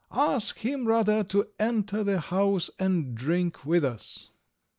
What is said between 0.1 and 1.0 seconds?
Ask him,